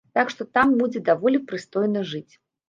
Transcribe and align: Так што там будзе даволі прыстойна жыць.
Так 0.17 0.31
што 0.35 0.45
там 0.57 0.71
будзе 0.79 1.01
даволі 1.09 1.43
прыстойна 1.53 2.05
жыць. 2.15 2.33